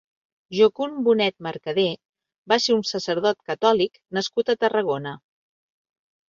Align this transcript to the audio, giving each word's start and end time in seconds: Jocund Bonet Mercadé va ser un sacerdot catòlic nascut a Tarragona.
Jocund 0.59 0.95
Bonet 1.07 1.35
Mercadé 1.47 1.83
va 2.53 2.57
ser 2.63 2.77
un 2.77 2.81
sacerdot 2.93 3.39
catòlic 3.51 4.01
nascut 4.19 4.51
a 4.51 4.57
Tarragona. 4.67 5.15